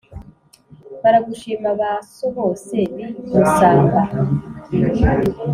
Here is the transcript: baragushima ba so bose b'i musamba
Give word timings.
baragushima 1.01 1.69
ba 1.79 1.91
so 2.15 2.27
bose 2.37 2.75
b'i 2.93 3.07
musamba 3.29 4.01